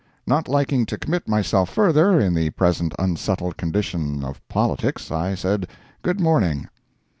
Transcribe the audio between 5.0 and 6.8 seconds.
I said good morning.